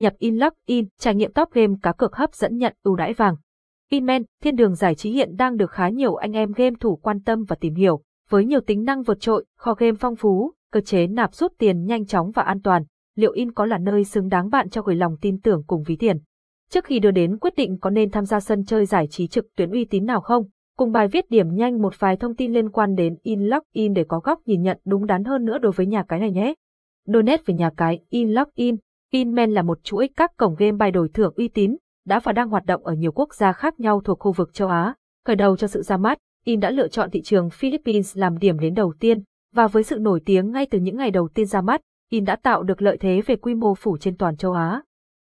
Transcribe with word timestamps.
nhập 0.00 0.14
Inlock 0.18 0.56
In, 0.66 0.86
trải 0.98 1.14
nghiệm 1.14 1.32
top 1.32 1.50
game 1.52 1.74
cá 1.82 1.92
cược 1.92 2.16
hấp 2.16 2.34
dẫn 2.34 2.56
nhận 2.56 2.74
ưu 2.82 2.96
đãi 2.96 3.12
vàng. 3.12 3.34
Inmen 3.90 4.22
thiên 4.42 4.56
đường 4.56 4.74
giải 4.74 4.94
trí 4.94 5.10
hiện 5.10 5.36
đang 5.36 5.56
được 5.56 5.70
khá 5.70 5.88
nhiều 5.88 6.14
anh 6.14 6.32
em 6.32 6.52
game 6.52 6.76
thủ 6.80 6.96
quan 6.96 7.20
tâm 7.20 7.44
và 7.44 7.56
tìm 7.60 7.74
hiểu, 7.74 8.02
với 8.28 8.44
nhiều 8.44 8.60
tính 8.60 8.84
năng 8.84 9.02
vượt 9.02 9.20
trội, 9.20 9.44
kho 9.56 9.74
game 9.74 9.96
phong 10.00 10.16
phú, 10.16 10.52
cơ 10.72 10.80
chế 10.80 11.06
nạp 11.06 11.34
rút 11.34 11.52
tiền 11.58 11.84
nhanh 11.84 12.06
chóng 12.06 12.30
và 12.30 12.42
an 12.42 12.62
toàn, 12.62 12.82
liệu 13.16 13.32
In 13.32 13.52
có 13.52 13.66
là 13.66 13.78
nơi 13.78 14.04
xứng 14.04 14.28
đáng 14.28 14.50
bạn 14.50 14.68
cho 14.70 14.82
gửi 14.82 14.96
lòng 14.96 15.16
tin 15.20 15.40
tưởng 15.40 15.62
cùng 15.66 15.82
ví 15.86 15.96
tiền? 15.96 16.18
Trước 16.70 16.84
khi 16.84 16.98
đưa 16.98 17.10
đến 17.10 17.38
quyết 17.38 17.54
định 17.56 17.78
có 17.80 17.90
nên 17.90 18.10
tham 18.10 18.24
gia 18.24 18.40
sân 18.40 18.64
chơi 18.64 18.86
giải 18.86 19.06
trí 19.10 19.26
trực 19.26 19.46
tuyến 19.56 19.70
uy 19.70 19.84
tín 19.84 20.04
nào 20.04 20.20
không, 20.20 20.44
cùng 20.76 20.92
bài 20.92 21.08
viết 21.08 21.30
điểm 21.30 21.54
nhanh 21.54 21.82
một 21.82 21.94
vài 21.98 22.16
thông 22.16 22.34
tin 22.34 22.52
liên 22.52 22.70
quan 22.70 22.94
đến 22.94 23.16
Inlock 23.22 23.72
In 23.72 23.92
để 23.92 24.04
có 24.08 24.20
góc 24.20 24.40
nhìn 24.46 24.62
nhận 24.62 24.78
đúng 24.84 25.06
đắn 25.06 25.24
hơn 25.24 25.44
nữa 25.44 25.58
đối 25.58 25.72
với 25.72 25.86
nhà 25.86 26.04
cái 26.08 26.20
này 26.20 26.30
nhé. 26.30 26.54
Donate 27.06 27.42
về 27.46 27.54
nhà 27.54 27.70
cái 27.76 28.00
Inlock 28.08 28.54
In, 28.54 28.76
Inman 29.12 29.50
là 29.50 29.62
một 29.62 29.84
chuỗi 29.84 30.08
các 30.16 30.36
cổng 30.36 30.54
game 30.58 30.72
bài 30.72 30.90
đổi 30.90 31.08
thưởng 31.08 31.34
uy 31.36 31.48
tín, 31.48 31.76
đã 32.06 32.20
và 32.20 32.32
đang 32.32 32.48
hoạt 32.48 32.64
động 32.64 32.84
ở 32.84 32.92
nhiều 32.92 33.12
quốc 33.12 33.34
gia 33.34 33.52
khác 33.52 33.80
nhau 33.80 34.00
thuộc 34.04 34.18
khu 34.18 34.32
vực 34.32 34.54
châu 34.54 34.68
Á. 34.68 34.94
Khởi 35.26 35.36
đầu 35.36 35.56
cho 35.56 35.66
sự 35.66 35.82
ra 35.82 35.96
mắt, 35.96 36.18
In 36.44 36.60
đã 36.60 36.70
lựa 36.70 36.88
chọn 36.88 37.10
thị 37.10 37.22
trường 37.22 37.50
Philippines 37.50 38.16
làm 38.16 38.38
điểm 38.38 38.58
đến 38.58 38.74
đầu 38.74 38.94
tiên, 39.00 39.22
và 39.54 39.66
với 39.66 39.82
sự 39.82 39.98
nổi 39.98 40.20
tiếng 40.24 40.50
ngay 40.50 40.66
từ 40.70 40.78
những 40.78 40.96
ngày 40.96 41.10
đầu 41.10 41.28
tiên 41.34 41.46
ra 41.46 41.60
mắt, 41.60 41.80
In 42.10 42.24
đã 42.24 42.36
tạo 42.36 42.62
được 42.62 42.82
lợi 42.82 42.96
thế 42.96 43.22
về 43.26 43.36
quy 43.36 43.54
mô 43.54 43.74
phủ 43.74 43.96
trên 43.96 44.16
toàn 44.16 44.36
châu 44.36 44.52
Á. 44.52 44.82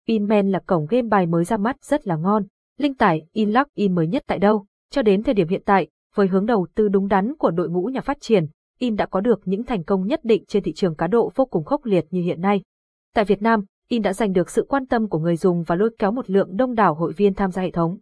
Inman 0.05 0.51
là 0.51 0.59
cổng 0.59 0.85
game 0.89 1.07
bài 1.07 1.25
mới 1.25 1.43
ra 1.43 1.57
mắt 1.57 1.83
rất 1.83 2.07
là 2.07 2.15
ngon. 2.15 2.43
Linh 2.77 2.93
tải 2.93 3.21
Inlock 3.33 3.73
In 3.73 3.95
mới 3.95 4.07
nhất 4.07 4.23
tại 4.27 4.39
đâu? 4.39 4.65
Cho 4.91 5.01
đến 5.01 5.23
thời 5.23 5.33
điểm 5.33 5.47
hiện 5.47 5.61
tại, 5.65 5.87
với 6.15 6.27
hướng 6.27 6.45
đầu 6.45 6.67
tư 6.75 6.87
đúng 6.87 7.07
đắn 7.07 7.35
của 7.35 7.51
đội 7.51 7.69
ngũ 7.69 7.85
nhà 7.85 8.01
phát 8.01 8.17
triển, 8.21 8.45
In 8.79 8.95
đã 8.95 9.05
có 9.05 9.21
được 9.21 9.41
những 9.45 9.63
thành 9.63 9.83
công 9.83 10.07
nhất 10.07 10.19
định 10.23 10.43
trên 10.47 10.63
thị 10.63 10.73
trường 10.73 10.95
cá 10.95 11.07
độ 11.07 11.31
vô 11.35 11.45
cùng 11.45 11.63
khốc 11.63 11.85
liệt 11.85 12.05
như 12.09 12.21
hiện 12.21 12.41
nay. 12.41 12.61
Tại 13.15 13.25
Việt 13.25 13.41
Nam, 13.41 13.63
In 13.91 14.01
đã 14.01 14.13
giành 14.13 14.33
được 14.33 14.49
sự 14.49 14.65
quan 14.69 14.85
tâm 14.85 15.07
của 15.09 15.19
người 15.19 15.35
dùng 15.35 15.63
và 15.63 15.75
lôi 15.75 15.89
kéo 15.99 16.11
một 16.11 16.29
lượng 16.29 16.57
đông 16.57 16.75
đảo 16.75 16.93
hội 16.93 17.13
viên 17.13 17.33
tham 17.33 17.51
gia 17.51 17.61
hệ 17.61 17.71
thống. 17.71 17.97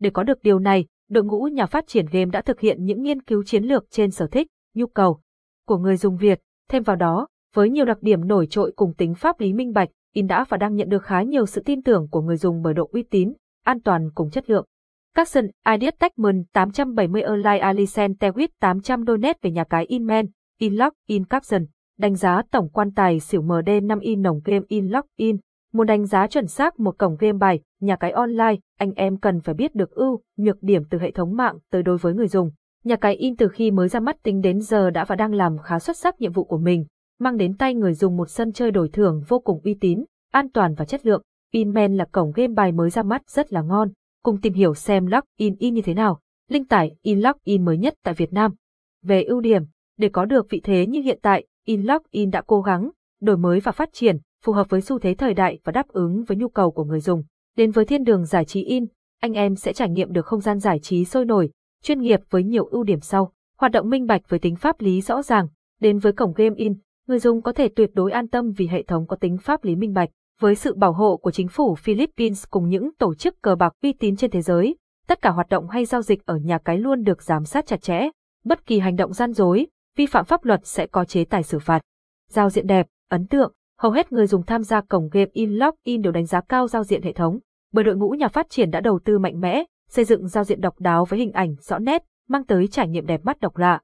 Để 0.00 0.10
có 0.10 0.22
được 0.22 0.42
điều 0.42 0.58
này, 0.58 0.86
đội 1.10 1.24
ngũ 1.24 1.42
nhà 1.44 1.66
phát 1.66 1.86
triển 1.86 2.06
game 2.12 2.24
đã 2.24 2.42
thực 2.42 2.60
hiện 2.60 2.84
những 2.84 3.02
nghiên 3.02 3.22
cứu 3.22 3.42
chiến 3.42 3.64
lược 3.64 3.84
trên 3.90 4.10
sở 4.10 4.26
thích, 4.26 4.46
nhu 4.74 4.86
cầu 4.86 5.20
của 5.66 5.78
người 5.78 5.96
dùng 5.96 6.16
Việt. 6.16 6.40
Thêm 6.70 6.82
vào 6.82 6.96
đó, 6.96 7.26
với 7.54 7.70
nhiều 7.70 7.84
đặc 7.84 7.98
điểm 8.00 8.28
nổi 8.28 8.46
trội 8.50 8.72
cùng 8.76 8.94
tính 8.94 9.14
pháp 9.14 9.40
lý 9.40 9.52
minh 9.52 9.72
bạch, 9.72 9.88
In 10.12 10.26
đã 10.26 10.44
và 10.48 10.56
đang 10.56 10.74
nhận 10.74 10.88
được 10.88 11.02
khá 11.02 11.22
nhiều 11.22 11.46
sự 11.46 11.62
tin 11.64 11.82
tưởng 11.82 12.08
của 12.10 12.20
người 12.20 12.36
dùng 12.36 12.62
bởi 12.62 12.74
độ 12.74 12.88
uy 12.92 13.02
tín, 13.02 13.32
an 13.64 13.80
toàn 13.80 14.10
cùng 14.14 14.30
chất 14.30 14.50
lượng. 14.50 14.66
Capson, 15.14 15.46
Ideas 15.72 15.94
Techman 15.98 16.44
870 16.52 17.22
Online 17.22 17.58
Alicent 17.58 18.18
Tewit 18.20 18.48
800 18.60 19.04
Donate 19.06 19.38
về 19.42 19.50
nhà 19.50 19.64
cái 19.64 19.84
Inman, 19.84 20.26
Inlock, 20.58 20.96
In 21.06 21.24
Capson. 21.24 21.64
Đánh 22.02 22.14
giá 22.14 22.42
tổng 22.50 22.68
quan 22.68 22.90
tài 22.90 23.20
xỉu 23.20 23.42
MD 23.42 23.68
5 23.82 23.98
in 24.00 24.22
nồng 24.22 24.40
game 24.44 24.64
in 24.68 24.88
lock 24.88 25.08
In. 25.16 25.36
Muốn 25.72 25.86
đánh 25.86 26.06
giá 26.06 26.26
chuẩn 26.26 26.46
xác 26.46 26.80
một 26.80 26.98
cổng 26.98 27.16
game 27.20 27.38
bài, 27.38 27.60
nhà 27.80 27.96
cái 27.96 28.10
online, 28.10 28.56
anh 28.78 28.92
em 28.92 29.16
cần 29.16 29.40
phải 29.40 29.54
biết 29.54 29.74
được 29.74 29.90
ưu, 29.90 30.20
nhược 30.36 30.62
điểm 30.62 30.82
từ 30.90 30.98
hệ 30.98 31.10
thống 31.10 31.36
mạng 31.36 31.58
tới 31.70 31.82
đối 31.82 31.98
với 31.98 32.14
người 32.14 32.28
dùng. 32.28 32.50
Nhà 32.84 32.96
cái 32.96 33.14
in 33.14 33.36
từ 33.36 33.48
khi 33.48 33.70
mới 33.70 33.88
ra 33.88 34.00
mắt 34.00 34.22
tính 34.22 34.40
đến 34.40 34.60
giờ 34.60 34.90
đã 34.90 35.04
và 35.04 35.16
đang 35.16 35.34
làm 35.34 35.58
khá 35.58 35.78
xuất 35.78 35.96
sắc 35.96 36.20
nhiệm 36.20 36.32
vụ 36.32 36.44
của 36.44 36.58
mình, 36.58 36.84
mang 37.20 37.36
đến 37.36 37.56
tay 37.56 37.74
người 37.74 37.94
dùng 37.94 38.16
một 38.16 38.30
sân 38.30 38.52
chơi 38.52 38.70
đổi 38.70 38.88
thưởng 38.88 39.22
vô 39.28 39.38
cùng 39.38 39.60
uy 39.64 39.74
tín, 39.80 40.04
an 40.32 40.50
toàn 40.50 40.74
và 40.74 40.84
chất 40.84 41.06
lượng. 41.06 41.22
Inman 41.52 41.96
là 41.96 42.04
cổng 42.12 42.32
game 42.34 42.54
bài 42.54 42.72
mới 42.72 42.90
ra 42.90 43.02
mắt 43.02 43.22
rất 43.30 43.52
là 43.52 43.62
ngon. 43.62 43.88
Cùng 44.22 44.40
tìm 44.40 44.52
hiểu 44.52 44.74
xem 44.74 45.06
Lock 45.06 45.26
In 45.36 45.54
In 45.58 45.74
như 45.74 45.82
thế 45.82 45.94
nào. 45.94 46.20
Linh 46.48 46.64
tải 46.64 46.96
in 47.02 47.20
lock 47.20 47.44
In 47.44 47.64
mới 47.64 47.78
nhất 47.78 47.94
tại 48.04 48.14
Việt 48.14 48.32
Nam. 48.32 48.54
Về 49.02 49.22
ưu 49.22 49.40
điểm, 49.40 49.62
để 49.98 50.08
có 50.08 50.24
được 50.24 50.46
vị 50.50 50.60
thế 50.64 50.86
như 50.86 51.00
hiện 51.00 51.18
tại, 51.22 51.46
Inlock 51.66 52.10
In 52.10 52.30
đã 52.30 52.42
cố 52.46 52.62
gắng, 52.62 52.90
đổi 53.20 53.36
mới 53.36 53.60
và 53.60 53.72
phát 53.72 53.92
triển, 53.92 54.16
phù 54.44 54.52
hợp 54.52 54.70
với 54.70 54.80
xu 54.80 54.98
thế 54.98 55.14
thời 55.14 55.34
đại 55.34 55.58
và 55.64 55.72
đáp 55.72 55.88
ứng 55.88 56.24
với 56.24 56.36
nhu 56.36 56.48
cầu 56.48 56.70
của 56.70 56.84
người 56.84 57.00
dùng. 57.00 57.22
Đến 57.56 57.70
với 57.70 57.84
thiên 57.84 58.04
đường 58.04 58.24
giải 58.24 58.44
trí 58.44 58.64
In, 58.64 58.86
anh 59.20 59.32
em 59.32 59.56
sẽ 59.56 59.72
trải 59.72 59.90
nghiệm 59.90 60.12
được 60.12 60.26
không 60.26 60.40
gian 60.40 60.58
giải 60.58 60.78
trí 60.78 61.04
sôi 61.04 61.24
nổi, 61.24 61.50
chuyên 61.82 62.00
nghiệp 62.00 62.20
với 62.30 62.44
nhiều 62.44 62.64
ưu 62.64 62.84
điểm 62.84 63.00
sau. 63.00 63.32
Hoạt 63.58 63.72
động 63.72 63.90
minh 63.90 64.06
bạch 64.06 64.22
với 64.28 64.38
tính 64.38 64.56
pháp 64.56 64.80
lý 64.80 65.00
rõ 65.00 65.22
ràng. 65.22 65.48
Đến 65.80 65.98
với 65.98 66.12
cổng 66.12 66.32
game 66.36 66.54
In, 66.56 66.74
người 67.06 67.18
dùng 67.18 67.42
có 67.42 67.52
thể 67.52 67.68
tuyệt 67.68 67.90
đối 67.94 68.12
an 68.12 68.28
tâm 68.28 68.52
vì 68.56 68.66
hệ 68.66 68.82
thống 68.82 69.06
có 69.06 69.16
tính 69.16 69.38
pháp 69.38 69.64
lý 69.64 69.76
minh 69.76 69.92
bạch. 69.92 70.10
Với 70.40 70.54
sự 70.54 70.74
bảo 70.74 70.92
hộ 70.92 71.16
của 71.16 71.30
chính 71.30 71.48
phủ 71.48 71.74
Philippines 71.74 72.44
cùng 72.50 72.68
những 72.68 72.90
tổ 72.98 73.14
chức 73.14 73.42
cờ 73.42 73.54
bạc 73.54 73.72
uy 73.82 73.92
tín 73.92 74.16
trên 74.16 74.30
thế 74.30 74.42
giới, 74.42 74.76
tất 75.06 75.22
cả 75.22 75.30
hoạt 75.30 75.48
động 75.48 75.68
hay 75.68 75.84
giao 75.84 76.02
dịch 76.02 76.26
ở 76.26 76.36
nhà 76.36 76.58
cái 76.58 76.78
luôn 76.78 77.02
được 77.02 77.22
giám 77.22 77.44
sát 77.44 77.66
chặt 77.66 77.82
chẽ. 77.82 78.08
Bất 78.44 78.66
kỳ 78.66 78.78
hành 78.78 78.96
động 78.96 79.12
gian 79.12 79.32
dối, 79.32 79.66
vi 79.96 80.06
phạm 80.06 80.24
pháp 80.24 80.44
luật 80.44 80.60
sẽ 80.64 80.86
có 80.86 81.04
chế 81.04 81.24
tài 81.24 81.42
xử 81.42 81.58
phạt. 81.58 81.82
Giao 82.28 82.50
diện 82.50 82.66
đẹp, 82.66 82.86
ấn 83.08 83.26
tượng, 83.26 83.52
hầu 83.78 83.92
hết 83.92 84.12
người 84.12 84.26
dùng 84.26 84.42
tham 84.42 84.62
gia 84.62 84.80
cổng 84.80 85.08
game 85.12 85.30
Inlock 85.32 85.82
In 85.82 86.02
đều 86.02 86.12
đánh 86.12 86.26
giá 86.26 86.40
cao 86.40 86.68
giao 86.68 86.84
diện 86.84 87.02
hệ 87.02 87.12
thống, 87.12 87.38
bởi 87.72 87.84
đội 87.84 87.96
ngũ 87.96 88.10
nhà 88.10 88.28
phát 88.28 88.50
triển 88.50 88.70
đã 88.70 88.80
đầu 88.80 88.98
tư 89.04 89.18
mạnh 89.18 89.40
mẽ, 89.40 89.64
xây 89.88 90.04
dựng 90.04 90.28
giao 90.28 90.44
diện 90.44 90.60
độc 90.60 90.80
đáo 90.80 91.04
với 91.04 91.18
hình 91.18 91.32
ảnh 91.32 91.54
rõ 91.60 91.78
nét, 91.78 92.02
mang 92.28 92.44
tới 92.44 92.68
trải 92.68 92.88
nghiệm 92.88 93.06
đẹp 93.06 93.24
mắt 93.24 93.40
độc 93.40 93.56
lạ. 93.56 93.80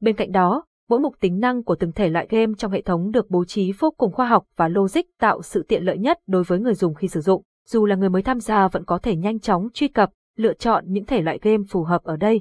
Bên 0.00 0.16
cạnh 0.16 0.32
đó, 0.32 0.64
mỗi 0.88 1.00
mục 1.00 1.14
tính 1.20 1.40
năng 1.40 1.64
của 1.64 1.74
từng 1.74 1.92
thể 1.92 2.08
loại 2.08 2.26
game 2.30 2.52
trong 2.58 2.72
hệ 2.72 2.82
thống 2.82 3.10
được 3.10 3.30
bố 3.30 3.44
trí 3.44 3.72
vô 3.78 3.90
cùng 3.90 4.12
khoa 4.12 4.26
học 4.26 4.44
và 4.56 4.68
logic 4.68 5.02
tạo 5.20 5.42
sự 5.42 5.64
tiện 5.68 5.84
lợi 5.84 5.98
nhất 5.98 6.18
đối 6.26 6.42
với 6.44 6.60
người 6.60 6.74
dùng 6.74 6.94
khi 6.94 7.08
sử 7.08 7.20
dụng. 7.20 7.42
Dù 7.68 7.86
là 7.86 7.96
người 7.96 8.08
mới 8.08 8.22
tham 8.22 8.40
gia 8.40 8.68
vẫn 8.68 8.84
có 8.84 8.98
thể 8.98 9.16
nhanh 9.16 9.40
chóng 9.40 9.68
truy 9.74 9.88
cập, 9.88 10.10
lựa 10.36 10.54
chọn 10.54 10.84
những 10.86 11.04
thể 11.04 11.22
loại 11.22 11.38
game 11.42 11.62
phù 11.70 11.84
hợp 11.84 12.02
ở 12.04 12.16
đây. 12.16 12.40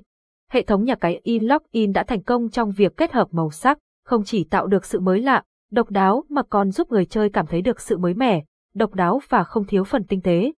Hệ 0.52 0.64
thống 0.64 0.84
nhà 0.84 0.96
cái 0.96 1.20
InLogin 1.24 1.94
đã 1.94 2.04
thành 2.04 2.24
công 2.24 2.50
trong 2.50 2.72
việc 2.72 2.98
kết 2.98 3.12
hợp 3.12 3.28
màu 3.32 3.52
sắc, 3.52 3.78
không 4.06 4.24
chỉ 4.24 4.44
tạo 4.44 4.68
được 4.68 4.86
sự 4.86 5.00
mới 5.00 5.22
lạ, 5.22 5.44
độc 5.72 5.90
đáo 5.90 6.24
mà 6.30 6.44
còn 6.44 6.72
giúp 6.72 6.92
người 6.92 7.06
chơi 7.06 7.30
cảm 7.30 7.48
thấy 7.48 7.62
được 7.62 7.82
sự 7.82 7.98
mới 7.98 8.14
mẻ, 8.14 8.44
độc 8.74 8.94
đáo 8.94 9.22
và 9.30 9.44
không 9.44 9.66
thiếu 9.66 9.84
phần 9.84 10.04
tinh 10.04 10.22
tế. 10.22 10.52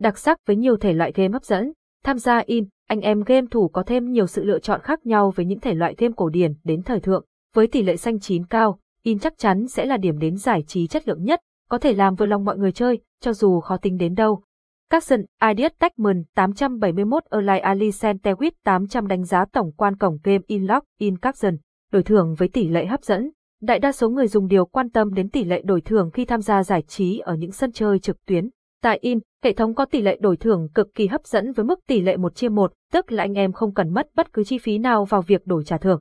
Đặc 0.00 0.18
sắc 0.18 0.38
với 0.46 0.56
nhiều 0.56 0.76
thể 0.76 0.92
loại 0.92 1.12
game 1.14 1.32
hấp 1.32 1.44
dẫn, 1.44 1.72
tham 2.04 2.18
gia 2.18 2.38
in, 2.38 2.64
anh 2.88 3.00
em 3.00 3.22
game 3.26 3.46
thủ 3.50 3.68
có 3.68 3.82
thêm 3.82 4.12
nhiều 4.12 4.26
sự 4.26 4.44
lựa 4.44 4.58
chọn 4.58 4.80
khác 4.82 5.06
nhau 5.06 5.32
với 5.36 5.46
những 5.46 5.60
thể 5.60 5.74
loại 5.74 5.94
game 5.98 6.14
cổ 6.16 6.28
điển 6.28 6.54
đến 6.64 6.82
thời 6.82 7.00
thượng. 7.00 7.24
Với 7.54 7.66
tỷ 7.66 7.82
lệ 7.82 7.96
xanh 7.96 8.20
chín 8.20 8.46
cao, 8.46 8.78
in 9.02 9.18
chắc 9.18 9.38
chắn 9.38 9.68
sẽ 9.68 9.84
là 9.84 9.96
điểm 9.96 10.18
đến 10.18 10.36
giải 10.36 10.62
trí 10.66 10.86
chất 10.86 11.08
lượng 11.08 11.24
nhất, 11.24 11.40
có 11.68 11.78
thể 11.78 11.92
làm 11.92 12.14
vừa 12.14 12.26
lòng 12.26 12.44
mọi 12.44 12.58
người 12.58 12.72
chơi, 12.72 13.00
cho 13.20 13.32
dù 13.32 13.60
khó 13.60 13.76
tính 13.76 13.96
đến 13.96 14.14
đâu. 14.14 14.42
Capson, 14.90 15.20
Ideas 15.50 15.72
Techman 15.78 16.22
871 16.34 17.22
Erlai 17.30 17.60
Ali 17.60 17.90
Centewit 17.90 18.50
800 18.64 19.06
đánh 19.06 19.24
giá 19.24 19.44
tổng 19.52 19.72
quan 19.72 19.96
cổng 19.96 20.18
game 20.24 20.44
Inlock 20.46 20.86
In 20.98 21.18
Capson, 21.18 21.56
đổi 21.92 22.02
thưởng 22.02 22.34
với 22.38 22.48
tỷ 22.48 22.68
lệ 22.68 22.86
hấp 22.86 23.02
dẫn. 23.02 23.30
Đại 23.62 23.78
đa 23.78 23.92
số 23.92 24.10
người 24.10 24.26
dùng 24.26 24.48
đều 24.48 24.64
quan 24.64 24.90
tâm 24.90 25.14
đến 25.14 25.30
tỷ 25.30 25.44
lệ 25.44 25.62
đổi 25.64 25.80
thưởng 25.80 26.10
khi 26.10 26.24
tham 26.24 26.40
gia 26.40 26.62
giải 26.62 26.82
trí 26.82 27.18
ở 27.18 27.34
những 27.34 27.52
sân 27.52 27.72
chơi 27.72 27.98
trực 27.98 28.24
tuyến. 28.26 28.48
Tại 28.82 28.98
In, 29.00 29.18
hệ 29.44 29.52
thống 29.52 29.74
có 29.74 29.84
tỷ 29.84 30.02
lệ 30.02 30.18
đổi 30.20 30.36
thưởng 30.36 30.68
cực 30.74 30.94
kỳ 30.94 31.06
hấp 31.06 31.26
dẫn 31.26 31.52
với 31.52 31.64
mức 31.64 31.80
tỷ 31.86 32.00
lệ 32.00 32.16
1 32.16 32.34
chia 32.34 32.48
1, 32.48 32.72
tức 32.92 33.12
là 33.12 33.24
anh 33.24 33.34
em 33.34 33.52
không 33.52 33.74
cần 33.74 33.94
mất 33.94 34.06
bất 34.14 34.32
cứ 34.32 34.44
chi 34.44 34.58
phí 34.58 34.78
nào 34.78 35.04
vào 35.04 35.22
việc 35.22 35.46
đổi 35.46 35.64
trả 35.64 35.78
thưởng. 35.78 36.00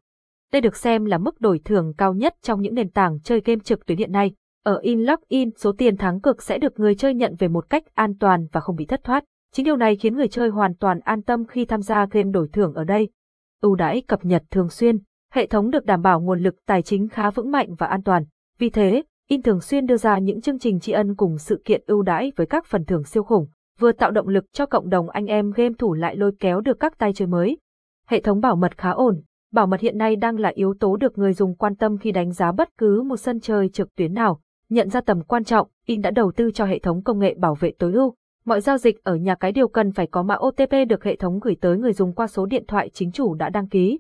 Đây 0.54 0.62
được 0.62 0.76
xem 0.76 1.06
là 1.06 1.18
mức 1.18 1.42
đổi 1.42 1.60
thưởng 1.66 1.94
cao 1.98 2.14
nhất 2.14 2.36
trong 2.42 2.62
những 2.62 2.76
nền 2.76 2.90
tảng 2.90 3.20
chơi 3.24 3.42
game 3.46 3.60
trực 3.64 3.86
tuyến 3.86 3.98
hiện 3.98 4.12
nay. 4.12 4.32
Ở 4.66 4.80
Inlock 4.82 5.28
In, 5.28 5.50
số 5.58 5.72
tiền 5.78 5.98
thắng 5.98 6.22
cực 6.22 6.44
sẽ 6.44 6.58
được 6.58 6.80
người 6.80 6.96
chơi 6.96 7.14
nhận 7.14 7.36
về 7.40 7.48
một 7.48 7.70
cách 7.70 7.84
an 7.94 8.14
toàn 8.20 8.48
và 8.52 8.62
không 8.62 8.76
bị 8.76 8.86
thất 8.86 9.04
thoát. 9.04 9.24
Chính 9.54 9.66
điều 9.66 9.76
này 9.76 9.96
khiến 9.96 10.16
người 10.16 10.28
chơi 10.28 10.50
hoàn 10.50 10.76
toàn 10.76 11.00
an 11.00 11.22
tâm 11.22 11.46
khi 11.46 11.66
tham 11.66 11.82
gia 11.82 12.06
game 12.12 12.32
đổi 12.32 12.48
thưởng 12.54 12.74
ở 12.74 12.84
đây. 12.84 13.10
Ưu 13.62 13.76
đãi 13.76 14.02
cập 14.02 14.26
nhật 14.26 14.44
thường 14.52 14.70
xuyên, 14.70 14.98
hệ 15.32 15.48
thống 15.48 15.72
được 15.72 15.86
đảm 15.86 16.02
bảo 16.02 16.22
nguồn 16.22 16.40
lực 16.40 16.56
tài 16.66 16.82
chính 16.82 17.08
khá 17.08 17.30
vững 17.30 17.52
mạnh 17.52 17.76
và 17.78 17.88
an 17.88 18.04
toàn. 18.04 18.24
Vì 18.60 18.70
thế, 18.70 19.04
In 19.28 19.42
thường 19.42 19.62
xuyên 19.62 19.86
đưa 19.86 19.98
ra 19.98 20.18
những 20.18 20.42
chương 20.42 20.60
trình 20.60 20.80
tri 20.80 20.92
ân 20.92 21.16
cùng 21.16 21.38
sự 21.38 21.62
kiện 21.66 21.82
ưu 21.88 22.02
đãi 22.02 22.32
với 22.36 22.48
các 22.48 22.66
phần 22.66 22.86
thưởng 22.86 23.04
siêu 23.04 23.24
khủng, 23.24 23.48
vừa 23.80 23.92
tạo 23.92 24.12
động 24.12 24.28
lực 24.28 24.46
cho 24.54 24.66
cộng 24.66 24.90
đồng 24.90 25.10
anh 25.10 25.26
em 25.26 25.52
game 25.52 25.74
thủ 25.78 25.94
lại 25.94 26.16
lôi 26.16 26.32
kéo 26.40 26.62
được 26.62 26.80
các 26.80 26.98
tay 26.98 27.14
chơi 27.14 27.28
mới. 27.28 27.58
Hệ 28.08 28.22
thống 28.22 28.40
bảo 28.40 28.56
mật 28.56 28.78
khá 28.78 28.90
ổn, 28.90 29.22
bảo 29.54 29.68
mật 29.68 29.80
hiện 29.80 29.98
nay 29.98 30.16
đang 30.16 30.40
là 30.40 30.50
yếu 30.50 30.74
tố 30.80 30.96
được 30.96 31.18
người 31.18 31.34
dùng 31.34 31.56
quan 31.56 31.76
tâm 31.76 31.98
khi 31.98 32.12
đánh 32.12 32.32
giá 32.32 32.52
bất 32.52 32.70
cứ 32.78 33.02
một 33.02 33.18
sân 33.18 33.40
chơi 33.40 33.70
trực 33.70 33.96
tuyến 33.96 34.14
nào. 34.14 34.40
Nhận 34.70 34.90
ra 34.90 35.02
tầm 35.02 35.22
quan 35.22 35.44
trọng, 35.44 35.68
In 35.86 36.02
đã 36.02 36.12
đầu 36.12 36.32
tư 36.32 36.52
cho 36.52 36.66
hệ 36.66 36.80
thống 36.80 37.04
công 37.04 37.20
nghệ 37.20 37.36
bảo 37.38 37.56
vệ 37.56 37.72
tối 37.80 37.94
ưu. 37.94 38.14
Mọi 38.46 38.62
giao 38.62 38.78
dịch 38.78 39.04
ở 39.04 39.16
nhà 39.16 39.36
cái 39.36 39.52
đều 39.52 39.68
cần 39.68 39.92
phải 39.92 40.08
có 40.08 40.24
mã 40.24 40.36
OTP 40.36 40.72
được 40.90 41.04
hệ 41.04 41.16
thống 41.16 41.40
gửi 41.40 41.56
tới 41.62 41.78
người 41.78 41.94
dùng 41.94 42.14
qua 42.14 42.28
số 42.28 42.46
điện 42.46 42.64
thoại 42.68 42.90
chính 42.94 43.12
chủ 43.12 43.34
đã 43.34 43.50
đăng 43.50 43.70
ký. 43.70 44.00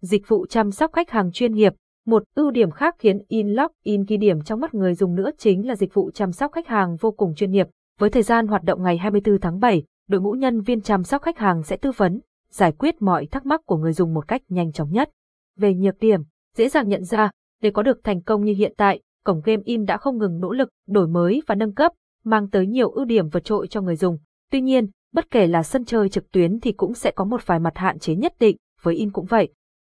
Dịch 0.00 0.28
vụ 0.28 0.46
chăm 0.46 0.70
sóc 0.70 0.92
khách 0.92 1.10
hàng 1.10 1.32
chuyên 1.32 1.54
nghiệp, 1.54 1.74
một 2.06 2.22
ưu 2.34 2.50
điểm 2.50 2.70
khác 2.70 2.94
khiến 2.98 3.18
Inlock 3.28 3.74
In 3.82 4.04
ghi 4.08 4.16
điểm 4.16 4.42
trong 4.42 4.60
mắt 4.60 4.74
người 4.74 4.94
dùng 4.94 5.14
nữa 5.14 5.30
chính 5.38 5.68
là 5.68 5.76
dịch 5.76 5.94
vụ 5.94 6.10
chăm 6.10 6.32
sóc 6.32 6.52
khách 6.52 6.66
hàng 6.66 6.96
vô 6.96 7.10
cùng 7.10 7.34
chuyên 7.34 7.50
nghiệp. 7.50 7.66
Với 7.98 8.10
thời 8.10 8.22
gian 8.22 8.46
hoạt 8.46 8.62
động 8.62 8.82
ngày 8.82 8.96
24 8.96 9.40
tháng 9.40 9.60
7, 9.60 9.84
đội 10.08 10.20
ngũ 10.20 10.32
nhân 10.32 10.60
viên 10.60 10.80
chăm 10.80 11.02
sóc 11.02 11.22
khách 11.22 11.38
hàng 11.38 11.62
sẽ 11.62 11.76
tư 11.76 11.90
vấn, 11.96 12.20
giải 12.50 12.72
quyết 12.72 13.02
mọi 13.02 13.26
thắc 13.26 13.46
mắc 13.46 13.60
của 13.66 13.76
người 13.76 13.92
dùng 13.92 14.14
một 14.14 14.28
cách 14.28 14.42
nhanh 14.48 14.72
chóng 14.72 14.92
nhất. 14.92 15.10
Về 15.56 15.74
nhược 15.74 15.98
điểm, 15.98 16.20
dễ 16.56 16.68
dàng 16.68 16.88
nhận 16.88 17.04
ra, 17.04 17.30
để 17.62 17.70
có 17.70 17.82
được 17.82 18.04
thành 18.04 18.22
công 18.22 18.44
như 18.44 18.54
hiện 18.54 18.74
tại, 18.76 19.00
cổng 19.26 19.40
game 19.44 19.62
in 19.64 19.84
đã 19.84 19.96
không 19.96 20.18
ngừng 20.18 20.40
nỗ 20.40 20.52
lực, 20.52 20.68
đổi 20.88 21.08
mới 21.08 21.42
và 21.46 21.54
nâng 21.54 21.74
cấp, 21.74 21.92
mang 22.24 22.50
tới 22.50 22.66
nhiều 22.66 22.90
ưu 22.90 23.04
điểm 23.04 23.28
vượt 23.28 23.44
trội 23.44 23.66
cho 23.68 23.80
người 23.80 23.96
dùng. 23.96 24.18
Tuy 24.50 24.60
nhiên, 24.60 24.86
bất 25.12 25.30
kể 25.30 25.46
là 25.46 25.62
sân 25.62 25.84
chơi 25.84 26.08
trực 26.08 26.30
tuyến 26.32 26.60
thì 26.60 26.72
cũng 26.72 26.94
sẽ 26.94 27.10
có 27.10 27.24
một 27.24 27.46
vài 27.46 27.58
mặt 27.58 27.72
hạn 27.76 27.98
chế 27.98 28.14
nhất 28.14 28.32
định, 28.40 28.56
với 28.82 28.94
in 28.94 29.10
cũng 29.10 29.24
vậy. 29.24 29.48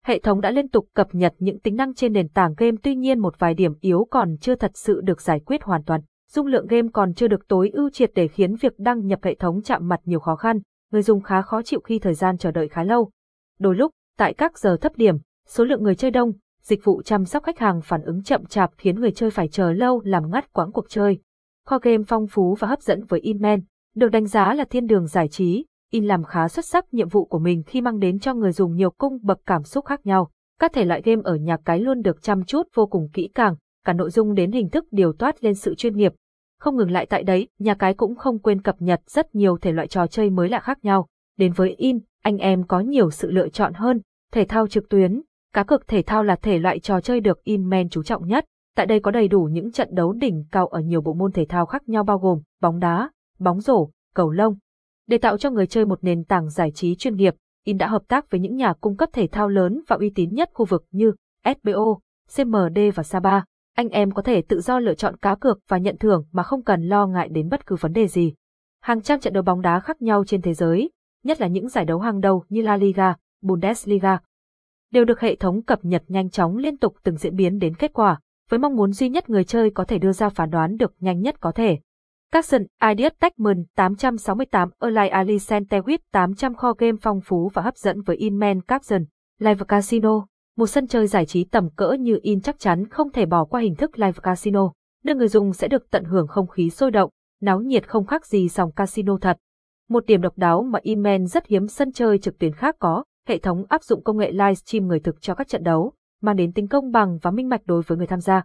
Hệ 0.07 0.19
thống 0.19 0.41
đã 0.41 0.51
liên 0.51 0.69
tục 0.69 0.87
cập 0.95 1.09
nhật 1.13 1.35
những 1.39 1.59
tính 1.59 1.77
năng 1.77 1.95
trên 1.95 2.13
nền 2.13 2.29
tảng 2.29 2.55
game 2.57 2.77
tuy 2.83 2.95
nhiên 2.95 3.19
một 3.19 3.39
vài 3.39 3.55
điểm 3.55 3.73
yếu 3.81 4.07
còn 4.11 4.37
chưa 4.41 4.55
thật 4.55 4.71
sự 4.75 5.01
được 5.01 5.21
giải 5.21 5.41
quyết 5.41 5.63
hoàn 5.63 5.85
toàn. 5.85 6.01
dung 6.33 6.47
lượng 6.47 6.67
game 6.67 6.89
còn 6.93 7.15
chưa 7.15 7.29
được 7.29 7.49
tối 7.49 7.71
ưu 7.73 7.91
triệt 7.91 8.11
để 8.15 8.29
khiến 8.29 8.55
việc 8.55 8.73
đăng 8.79 9.07
nhập 9.07 9.19
hệ 9.23 9.35
thống 9.35 9.63
chạm 9.63 9.89
mặt 9.89 10.01
nhiều 10.05 10.21
khó 10.21 10.37
khăn, 10.37 10.59
người 10.93 11.03
dùng 11.03 11.21
khá 11.21 11.43
khó 11.43 11.63
chịu 11.63 11.81
khi 11.81 11.99
thời 11.99 12.15
gian 12.15 12.39
chờ 12.39 12.51
đợi 12.51 12.69
khá 12.69 12.85
lâu. 12.85 13.11
Đôi 13.59 13.77
lúc, 13.77 13.91
tại 14.19 14.35
các 14.35 14.59
giờ 14.59 14.77
thấp 14.81 14.93
điểm, 14.97 15.17
số 15.47 15.65
lượng 15.65 15.83
người 15.83 15.95
chơi 15.95 16.11
đông, 16.11 16.33
dịch 16.63 16.85
vụ 16.85 17.03
chăm 17.03 17.25
sóc 17.25 17.43
khách 17.43 17.59
hàng 17.59 17.81
phản 17.81 18.03
ứng 18.03 18.23
chậm 18.23 18.47
chạp 18.47 18.71
khiến 18.79 19.01
người 19.01 19.13
chơi 19.13 19.31
phải 19.31 19.49
chờ 19.49 19.73
lâu 19.73 20.01
làm 20.05 20.31
ngắt 20.31 20.53
quãng 20.53 20.73
cuộc 20.73 20.89
chơi. 20.89 21.19
Kho 21.67 21.79
game 21.79 22.03
phong 22.07 22.27
phú 22.27 22.55
và 22.59 22.69
hấp 22.69 22.83
dẫn 22.83 23.05
với 23.05 23.21
Inman, 23.21 23.61
được 23.95 24.09
đánh 24.09 24.27
giá 24.27 24.55
là 24.55 24.65
thiên 24.65 24.87
đường 24.87 25.07
giải 25.07 25.29
trí, 25.29 25.65
In 25.91 26.05
làm 26.05 26.25
khá 26.25 26.49
xuất 26.49 26.65
sắc 26.65 26.95
nhiệm 26.95 27.09
vụ 27.09 27.25
của 27.25 27.39
mình 27.39 27.63
khi 27.67 27.81
mang 27.81 27.99
đến 27.99 28.19
cho 28.19 28.35
người 28.35 28.53
dùng 28.53 28.77
nhiều 28.77 28.91
cung 28.91 29.19
bậc 29.23 29.39
cảm 29.47 29.63
xúc 29.63 29.85
khác 29.85 30.07
nhau. 30.07 30.31
Các 30.61 30.73
thể 30.73 30.85
loại 30.85 31.03
game 31.05 31.23
ở 31.25 31.35
nhà 31.35 31.57
cái 31.65 31.81
luôn 31.81 32.03
được 32.03 32.23
chăm 32.23 32.45
chút 32.45 32.63
vô 32.75 32.87
cùng 32.87 33.09
kỹ 33.13 33.29
càng, 33.35 33.57
cả 33.85 33.93
nội 33.93 34.11
dung 34.11 34.35
đến 34.35 34.53
hình 34.53 34.69
thức 34.69 34.85
điều 34.91 35.13
toát 35.13 35.45
lên 35.45 35.55
sự 35.55 35.75
chuyên 35.75 35.97
nghiệp. 35.97 36.13
Không 36.61 36.77
ngừng 36.77 36.91
lại 36.91 37.07
tại 37.07 37.23
đấy, 37.23 37.49
nhà 37.59 37.75
cái 37.75 37.95
cũng 37.95 38.15
không 38.15 38.39
quên 38.39 38.63
cập 38.63 38.77
nhật 38.79 39.01
rất 39.07 39.35
nhiều 39.35 39.59
thể 39.59 39.73
loại 39.73 39.87
trò 39.87 40.07
chơi 40.07 40.31
mới 40.31 40.49
lạ 40.49 40.61
khác 40.61 40.79
nhau. 40.85 41.09
Đến 41.39 41.53
với 41.53 41.71
In, 41.71 41.99
anh 42.23 42.39
em 42.39 42.67
có 42.67 42.81
nhiều 42.81 43.11
sự 43.11 43.31
lựa 43.31 43.49
chọn 43.49 43.73
hơn, 43.75 44.01
thể 44.33 44.45
thao 44.45 44.69
trực 44.69 44.89
tuyến, 44.89 45.23
cá 45.53 45.63
cược 45.63 45.89
thể 45.89 46.03
thao 46.03 46.23
là 46.23 46.37
thể 46.37 46.59
loại 46.59 46.81
trò 46.81 47.01
chơi 47.01 47.21
được 47.21 47.45
Inman 47.45 47.89
chú 47.89 48.03
trọng 48.03 48.27
nhất. 48.27 48.45
Tại 48.77 48.87
đây 48.87 49.01
có 49.01 49.11
đầy 49.11 49.29
đủ 49.29 49.43
những 49.43 49.73
trận 49.73 49.89
đấu 49.93 50.13
đỉnh 50.13 50.45
cao 50.53 50.67
ở 50.67 50.81
nhiều 50.81 51.01
bộ 51.01 51.15
môn 51.15 51.33
thể 51.33 51.47
thao 51.49 51.67
khác 51.67 51.89
nhau 51.89 52.05
bao 52.05 52.19
gồm 52.19 52.41
bóng 52.61 52.79
đá, 52.79 53.11
bóng 53.39 53.61
rổ, 53.61 53.91
cầu 54.15 54.31
lông. 54.31 54.57
Để 55.07 55.19
tạo 55.19 55.39
cho 55.39 55.51
người 55.51 55.67
chơi 55.67 55.87
một 55.87 56.05
nền 56.05 56.25
tảng 56.25 56.51
giải 56.51 56.71
trí 56.75 56.95
chuyên 56.95 57.17
nghiệp, 57.17 57.35
In 57.65 57.79
đã 57.79 57.89
hợp 57.89 58.03
tác 58.09 58.31
với 58.31 58.41
những 58.41 58.57
nhà 58.57 58.73
cung 58.81 58.97
cấp 58.97 59.09
thể 59.13 59.27
thao 59.27 59.49
lớn 59.49 59.83
và 59.89 59.97
uy 59.97 60.11
tín 60.15 60.35
nhất 60.35 60.51
khu 60.55 60.65
vực 60.65 60.85
như 60.91 61.13
SBO, 61.45 61.99
CMD 62.37 62.79
và 62.95 63.03
Saba. 63.03 63.45
Anh 63.77 63.89
em 63.89 64.11
có 64.11 64.23
thể 64.23 64.43
tự 64.43 64.61
do 64.61 64.79
lựa 64.79 64.95
chọn 64.95 65.17
cá 65.17 65.35
cược 65.35 65.59
và 65.69 65.79
nhận 65.79 65.99
thưởng 65.99 66.25
mà 66.33 66.43
không 66.43 66.63
cần 66.63 66.83
lo 66.83 67.07
ngại 67.07 67.29
đến 67.29 67.49
bất 67.49 67.67
cứ 67.67 67.77
vấn 67.81 67.93
đề 67.93 68.09
gì. 68.09 68.35
Hàng 68.81 69.03
trăm 69.03 69.21
trận 69.21 69.33
đấu 69.33 69.43
bóng 69.43 69.61
đá 69.61 69.81
khác 69.81 70.03
nhau 70.03 70.25
trên 70.25 70.43
thế 70.43 70.55
giới, 70.55 70.91
nhất 71.25 71.41
là 71.41 71.47
những 71.47 71.69
giải 71.69 71.85
đấu 71.85 71.99
hàng 71.99 72.21
đầu 72.21 72.45
như 72.49 72.63
La 72.63 72.77
Liga, 72.77 73.15
Bundesliga, 73.43 74.19
đều 74.93 75.05
được 75.05 75.21
hệ 75.21 75.37
thống 75.37 75.63
cập 75.63 75.85
nhật 75.85 76.03
nhanh 76.09 76.31
chóng 76.31 76.57
liên 76.57 76.77
tục 76.77 76.95
từng 77.03 77.17
diễn 77.17 77.37
biến 77.37 77.59
đến 77.59 77.75
kết 77.75 77.93
quả, 77.93 78.21
với 78.51 78.59
mong 78.59 78.77
muốn 78.77 78.93
duy 78.93 79.09
nhất 79.09 79.31
người 79.31 79.45
chơi 79.45 79.71
có 79.71 79.85
thể 79.85 79.99
đưa 79.99 80.13
ra 80.13 80.29
phán 80.29 80.51
đoán 80.51 80.77
được 80.77 80.95
nhanh 81.01 81.21
nhất 81.21 81.41
có 81.41 81.53
thể. 81.53 81.79
Capson, 82.33 82.63
Ideas 82.91 83.13
Techman 83.21 83.65
868 83.77 84.71
Erlai 84.81 85.09
Ali 85.09 85.37
Centewit 85.37 85.99
800 86.13 86.55
kho 86.55 86.73
game 86.79 86.99
phong 87.03 87.21
phú 87.21 87.51
và 87.55 87.63
hấp 87.63 87.77
dẫn 87.77 88.03
với 88.03 88.17
Inman 88.17 88.61
Capson, 88.61 89.05
Live 89.39 89.65
Casino. 89.69 90.27
Một 90.57 90.67
sân 90.67 90.87
chơi 90.87 91.07
giải 91.07 91.27
trí 91.27 91.45
tầm 91.45 91.71
cỡ 91.77 91.97
như 92.01 92.19
In 92.23 92.41
chắc 92.41 92.59
chắn 92.59 92.89
không 92.89 93.13
thể 93.13 93.27
bỏ 93.27 93.45
qua 93.45 93.61
hình 93.61 93.75
thức 93.75 93.99
Live 93.99 94.19
Casino, 94.23 94.73
nơi 95.05 95.15
người 95.15 95.29
dùng 95.29 95.53
sẽ 95.53 95.69
được 95.69 95.91
tận 95.91 96.05
hưởng 96.05 96.27
không 96.27 96.47
khí 96.47 96.71
sôi 96.71 96.91
động, 96.91 97.11
náo 97.41 97.61
nhiệt 97.61 97.89
không 97.89 98.07
khác 98.07 98.27
gì 98.27 98.49
dòng 98.49 98.73
casino 98.73 99.19
thật. 99.21 99.39
Một 99.89 100.07
điểm 100.07 100.21
độc 100.21 100.39
đáo 100.39 100.63
mà 100.63 100.79
Inman 100.83 101.27
rất 101.27 101.47
hiếm 101.47 101.67
sân 101.67 101.93
chơi 101.93 102.19
trực 102.19 102.39
tuyến 102.39 102.53
khác 102.53 102.77
có, 102.79 103.05
hệ 103.29 103.39
thống 103.39 103.65
áp 103.69 103.85
dụng 103.85 104.03
công 104.03 104.17
nghệ 104.17 104.33
livestream 104.33 104.87
người 104.87 105.01
thực 105.01 105.21
cho 105.21 105.35
các 105.35 105.49
trận 105.49 105.63
đấu, 105.63 105.93
mang 106.23 106.37
đến 106.37 106.53
tính 106.53 106.69
công 106.69 106.91
bằng 106.91 107.19
và 107.23 107.31
minh 107.31 107.49
mạch 107.49 107.61
đối 107.65 107.83
với 107.83 107.99
người 107.99 108.07
tham 108.07 108.21
gia. 108.21 108.45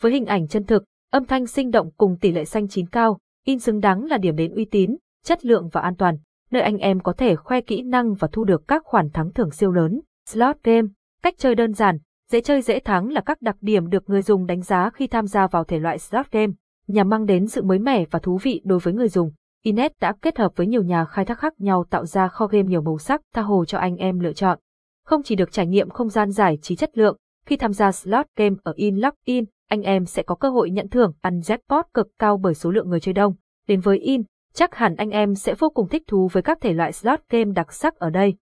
Với 0.00 0.12
hình 0.12 0.26
ảnh 0.26 0.48
chân 0.48 0.64
thực, 0.64 0.84
âm 1.10 1.24
thanh 1.24 1.46
sinh 1.46 1.70
động 1.70 1.90
cùng 1.96 2.16
tỷ 2.20 2.32
lệ 2.32 2.44
xanh 2.44 2.68
chín 2.68 2.86
cao, 2.86 3.18
in 3.44 3.58
xứng 3.58 3.80
đáng 3.80 4.04
là 4.04 4.18
điểm 4.18 4.36
đến 4.36 4.54
uy 4.54 4.64
tín, 4.64 4.96
chất 5.24 5.44
lượng 5.44 5.68
và 5.72 5.80
an 5.80 5.96
toàn, 5.96 6.16
nơi 6.50 6.62
anh 6.62 6.78
em 6.78 7.00
có 7.00 7.12
thể 7.12 7.36
khoe 7.36 7.60
kỹ 7.60 7.82
năng 7.82 8.14
và 8.14 8.28
thu 8.32 8.44
được 8.44 8.68
các 8.68 8.82
khoản 8.84 9.10
thắng 9.10 9.32
thưởng 9.32 9.50
siêu 9.50 9.72
lớn. 9.72 10.00
Slot 10.28 10.56
game, 10.64 10.88
cách 11.22 11.34
chơi 11.38 11.54
đơn 11.54 11.72
giản, 11.72 11.98
dễ 12.30 12.40
chơi 12.40 12.62
dễ 12.62 12.80
thắng 12.80 13.08
là 13.08 13.20
các 13.20 13.42
đặc 13.42 13.56
điểm 13.60 13.88
được 13.88 14.10
người 14.10 14.22
dùng 14.22 14.46
đánh 14.46 14.62
giá 14.62 14.90
khi 14.94 15.06
tham 15.06 15.26
gia 15.26 15.46
vào 15.46 15.64
thể 15.64 15.78
loại 15.78 15.98
slot 15.98 16.30
game, 16.30 16.52
nhằm 16.86 17.08
mang 17.08 17.26
đến 17.26 17.46
sự 17.46 17.62
mới 17.62 17.78
mẻ 17.78 18.04
và 18.10 18.18
thú 18.18 18.38
vị 18.42 18.60
đối 18.64 18.78
với 18.78 18.94
người 18.94 19.08
dùng. 19.08 19.32
Inet 19.62 19.92
đã 20.00 20.14
kết 20.22 20.38
hợp 20.38 20.52
với 20.56 20.66
nhiều 20.66 20.82
nhà 20.82 21.04
khai 21.04 21.24
thác 21.24 21.38
khác 21.38 21.60
nhau 21.60 21.84
tạo 21.90 22.06
ra 22.06 22.28
kho 22.28 22.46
game 22.46 22.68
nhiều 22.68 22.82
màu 22.82 22.98
sắc 22.98 23.20
tha 23.34 23.42
hồ 23.42 23.64
cho 23.64 23.78
anh 23.78 23.96
em 23.96 24.18
lựa 24.18 24.32
chọn. 24.32 24.58
Không 25.04 25.22
chỉ 25.22 25.34
được 25.36 25.52
trải 25.52 25.66
nghiệm 25.66 25.90
không 25.90 26.08
gian 26.08 26.30
giải 26.30 26.58
trí 26.62 26.76
chất 26.76 26.98
lượng, 26.98 27.16
khi 27.46 27.56
tham 27.56 27.72
gia 27.72 27.92
slot 27.92 28.26
game 28.36 28.56
ở 28.62 28.72
Inlock 28.76 29.16
In, 29.24 29.44
anh 29.68 29.82
em 29.82 30.04
sẽ 30.04 30.22
có 30.22 30.34
cơ 30.34 30.50
hội 30.50 30.70
nhận 30.70 30.88
thưởng 30.88 31.12
ăn 31.20 31.38
jackpot 31.38 31.82
cực 31.94 32.08
cao 32.18 32.36
bởi 32.36 32.54
số 32.54 32.70
lượng 32.70 32.88
người 32.88 33.00
chơi 33.00 33.12
đông. 33.12 33.34
Đến 33.68 33.80
với 33.80 33.98
In, 33.98 34.22
chắc 34.52 34.74
hẳn 34.74 34.96
anh 34.96 35.10
em 35.10 35.34
sẽ 35.34 35.54
vô 35.58 35.70
cùng 35.70 35.88
thích 35.88 36.02
thú 36.06 36.28
với 36.32 36.42
các 36.42 36.58
thể 36.60 36.72
loại 36.72 36.92
slot 36.92 37.20
game 37.30 37.52
đặc 37.54 37.72
sắc 37.72 37.96
ở 37.96 38.10
đây. 38.10 38.34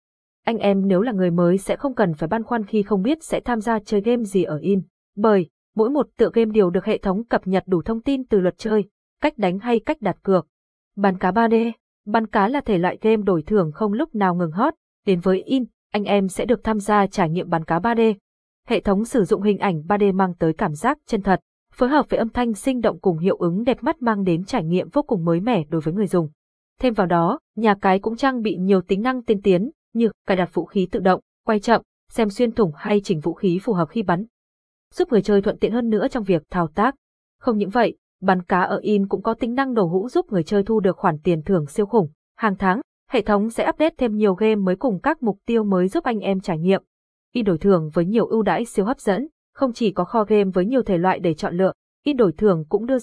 Anh 0.44 0.58
em 0.58 0.88
nếu 0.88 1.00
là 1.00 1.12
người 1.12 1.30
mới 1.30 1.58
sẽ 1.58 1.76
không 1.76 1.94
cần 1.94 2.14
phải 2.14 2.28
băn 2.28 2.42
khoăn 2.42 2.64
khi 2.64 2.82
không 2.82 3.02
biết 3.02 3.22
sẽ 3.22 3.40
tham 3.40 3.60
gia 3.60 3.78
chơi 3.78 4.00
game 4.00 4.24
gì 4.24 4.42
ở 4.42 4.58
In, 4.58 4.82
bởi 5.16 5.48
mỗi 5.76 5.90
một 5.90 6.06
tựa 6.16 6.30
game 6.34 6.50
đều 6.54 6.70
được 6.70 6.84
hệ 6.84 6.98
thống 6.98 7.24
cập 7.24 7.46
nhật 7.46 7.64
đủ 7.66 7.82
thông 7.82 8.02
tin 8.02 8.24
từ 8.24 8.40
luật 8.40 8.58
chơi, 8.58 8.84
cách 9.22 9.38
đánh 9.38 9.58
hay 9.58 9.80
cách 9.80 9.96
đặt 10.00 10.16
cược. 10.22 10.46
Bắn 10.96 11.18
cá 11.18 11.30
3D 11.30 11.72
Bắn 12.06 12.26
cá 12.26 12.48
là 12.48 12.60
thể 12.60 12.78
loại 12.78 12.98
game 13.00 13.22
đổi 13.22 13.42
thưởng 13.42 13.72
không 13.72 13.92
lúc 13.92 14.14
nào 14.14 14.34
ngừng 14.34 14.50
hot, 14.50 14.74
đến 15.06 15.20
với 15.20 15.42
In, 15.42 15.64
anh 15.92 16.04
em 16.04 16.28
sẽ 16.28 16.44
được 16.44 16.64
tham 16.64 16.80
gia 16.80 17.06
trải 17.06 17.30
nghiệm 17.30 17.50
bắn 17.50 17.64
cá 17.64 17.78
3D, 17.78 18.14
hệ 18.66 18.80
thống 18.80 19.04
sử 19.04 19.24
dụng 19.24 19.42
hình 19.42 19.58
ảnh 19.58 19.82
3D 19.88 20.14
mang 20.14 20.34
tới 20.34 20.52
cảm 20.52 20.74
giác 20.74 20.98
chân 21.06 21.22
thật, 21.22 21.40
phối 21.72 21.88
hợp 21.88 22.06
với 22.08 22.18
âm 22.18 22.28
thanh 22.28 22.54
sinh 22.54 22.80
động 22.80 23.00
cùng 23.00 23.18
hiệu 23.18 23.36
ứng 23.36 23.64
đẹp 23.64 23.82
mắt 23.82 24.02
mang 24.02 24.24
đến 24.24 24.44
trải 24.44 24.64
nghiệm 24.64 24.88
vô 24.88 25.02
cùng 25.02 25.24
mới 25.24 25.40
mẻ 25.40 25.64
đối 25.68 25.80
với 25.80 25.94
người 25.94 26.06
dùng. 26.06 26.28
Thêm 26.80 26.94
vào 26.94 27.06
đó, 27.06 27.40
nhà 27.56 27.74
cái 27.80 27.98
cũng 27.98 28.16
trang 28.16 28.42
bị 28.42 28.56
nhiều 28.56 28.80
tính 28.80 29.02
năng 29.02 29.22
tiên 29.22 29.42
tiến 29.42 29.70
như 29.94 30.10
cài 30.26 30.36
đặt 30.36 30.54
vũ 30.54 30.64
khí 30.64 30.88
tự 30.90 31.00
động, 31.00 31.20
quay 31.44 31.60
chậm, 31.60 31.82
xem 32.10 32.30
xuyên 32.30 32.52
thủng 32.52 32.72
hay 32.76 33.00
chỉnh 33.04 33.20
vũ 33.20 33.34
khí 33.34 33.58
phù 33.62 33.72
hợp 33.72 33.88
khi 33.88 34.02
bắn, 34.02 34.26
giúp 34.94 35.12
người 35.12 35.22
chơi 35.22 35.42
thuận 35.42 35.58
tiện 35.58 35.72
hơn 35.72 35.88
nữa 35.88 36.08
trong 36.08 36.24
việc 36.24 36.42
thao 36.50 36.68
tác. 36.68 36.94
Không 37.40 37.58
những 37.58 37.70
vậy, 37.70 37.96
bắn 38.20 38.42
cá 38.42 38.60
ở 38.60 38.78
in 38.82 39.08
cũng 39.08 39.22
có 39.22 39.34
tính 39.34 39.54
năng 39.54 39.74
nổ 39.74 39.86
hũ 39.86 40.08
giúp 40.08 40.26
người 40.32 40.42
chơi 40.42 40.62
thu 40.62 40.80
được 40.80 40.96
khoản 40.96 41.18
tiền 41.18 41.42
thưởng 41.42 41.66
siêu 41.66 41.86
khủng. 41.86 42.08
Hàng 42.36 42.56
tháng, 42.56 42.80
hệ 43.10 43.22
thống 43.22 43.50
sẽ 43.50 43.68
update 43.68 43.94
thêm 43.98 44.16
nhiều 44.16 44.34
game 44.34 44.54
mới 44.54 44.76
cùng 44.76 45.00
các 45.00 45.22
mục 45.22 45.38
tiêu 45.46 45.64
mới 45.64 45.88
giúp 45.88 46.04
anh 46.04 46.18
em 46.18 46.40
trải 46.40 46.58
nghiệm 46.58 46.82
in 47.36 47.44
đổi 47.44 47.58
thưởng 47.58 47.90
với 47.94 48.04
nhiều 48.06 48.26
ưu 48.26 48.42
đãi 48.42 48.64
siêu 48.64 48.84
hấp 48.84 49.00
dẫn, 49.00 49.28
không 49.54 49.72
chỉ 49.72 49.92
có 49.92 50.04
kho 50.04 50.24
game 50.24 50.50
với 50.54 50.66
nhiều 50.66 50.82
thể 50.82 50.98
loại 50.98 51.18
để 51.18 51.34
chọn 51.34 51.56
lựa, 51.56 51.72
in 52.04 52.16
đổi 52.16 52.32
thưởng 52.32 52.64
cũng 52.68 52.86
đưa 52.86 52.94